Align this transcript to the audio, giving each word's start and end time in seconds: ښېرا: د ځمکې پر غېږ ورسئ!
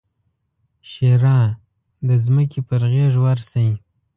ښېرا: 0.89 1.39
د 2.07 2.09
ځمکې 2.25 2.59
پر 2.67 2.81
غېږ 2.91 3.13
ورسئ! 3.25 3.69